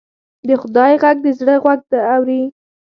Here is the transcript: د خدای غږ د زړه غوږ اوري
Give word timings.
د 0.47 0.49
خدای 0.61 0.93
غږ 1.01 1.17
د 1.25 1.27
زړه 1.39 1.55
غوږ 1.63 1.81
اوري 2.15 2.41